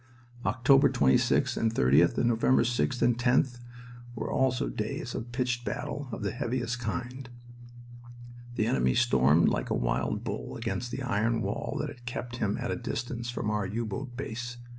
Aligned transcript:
"October 0.47 0.89
26th 0.89 1.55
and 1.57 1.75
30th 1.75 2.17
and 2.17 2.27
November 2.27 2.63
6th 2.63 3.03
and 3.03 3.19
10th 3.19 3.59
were 4.15 4.31
also 4.31 4.67
days 4.67 5.13
of 5.13 5.31
pitched 5.31 5.63
battle 5.63 6.09
of 6.11 6.23
the 6.23 6.31
heaviest 6.31 6.79
kind. 6.79 7.29
The 8.55 8.65
enemy 8.65 8.95
stormed 8.95 9.49
like 9.49 9.69
a 9.69 9.75
wild 9.75 10.23
bull 10.23 10.57
against 10.57 10.89
the 10.89 11.03
iron 11.03 11.43
wall 11.43 11.77
that 11.81 12.05
kept 12.07 12.37
him 12.37 12.57
at 12.59 12.71
a 12.71 12.75
distance 12.75 13.29
from 13.29 13.51
our 13.51 13.67
U 13.67 13.85
boat 13.85 14.17
base. 14.17 14.57